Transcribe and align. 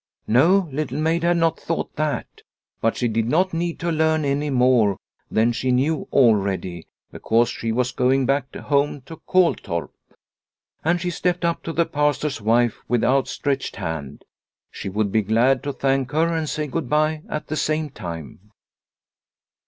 'No, 0.27 0.67
Little 0.71 0.99
Maid 0.99 1.21
had 1.21 1.37
not 1.37 1.59
thought 1.59 1.95
that. 1.95 2.41
But 2.81 2.97
she 2.97 3.07
did 3.07 3.27
not 3.29 3.53
need 3.53 3.77
to 3.81 3.91
learn 3.91 4.25
any 4.25 4.49
more 4.49 4.97
than 5.29 5.51
she 5.51 5.67
The 5.69 5.75
Daily 5.77 5.89
Round 5.89 6.07
199 6.09 6.31
knew 6.31 6.41
already, 6.41 6.87
because 7.11 7.49
she 7.49 7.71
was 7.71 7.91
going 7.91 8.25
back 8.25 8.51
home 8.55 9.01
to 9.01 9.17
Koltorp. 9.17 9.91
And 10.83 10.99
she 10.99 11.11
stepped 11.11 11.45
up 11.45 11.61
to 11.61 11.71
the 11.71 11.85
Pastor's 11.85 12.41
wife 12.41 12.79
with 12.87 13.03
outstretched 13.03 13.75
hand. 13.75 14.25
She 14.71 14.89
would 14.89 15.11
be 15.11 15.21
glad 15.21 15.61
to 15.61 15.71
thank 15.71 16.09
her 16.13 16.33
and 16.33 16.49
say 16.49 16.65
good 16.65 16.89
bye 16.89 17.21
at 17.29 17.45
the 17.45 17.55
same 17.55 17.91
time. 17.91 18.49